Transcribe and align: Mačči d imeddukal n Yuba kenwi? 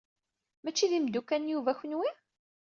Mačči 0.63 0.89
d 0.91 0.93
imeddukal 0.97 1.41
n 1.43 1.51
Yuba 1.51 1.79
kenwi? 1.79 2.09